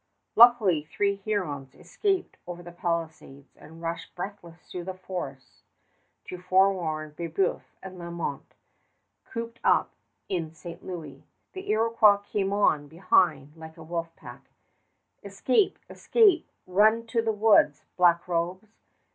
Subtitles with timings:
[0.35, 5.61] Luckily three Hurons escaped over the palisades and rushed breathless through the forest
[6.25, 8.55] to forewarn Brébeuf and Lalemant
[9.25, 9.91] cooped up
[10.27, 10.83] in St.
[10.83, 11.23] Louis.
[11.53, 14.49] The Iroquois came on behind like a wolf pack.
[15.23, 15.77] "Escape!
[15.87, 16.49] Escape!
[16.65, 18.79] Run to the woods, Black Robes!